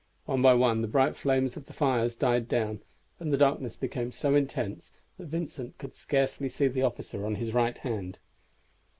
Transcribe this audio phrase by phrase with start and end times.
[0.25, 2.81] One by one the bright flames of the fires died down,
[3.19, 7.53] and the darkness became so intense that Vincent could scarcely see the officer on his
[7.53, 8.17] right hand.